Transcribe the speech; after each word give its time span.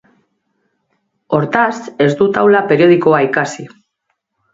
Hortaz, 1.37 1.75
ez 2.05 2.07
du 2.21 2.29
taula 2.39 2.61
periodikoa 2.71 3.21
ikasi. 3.27 3.67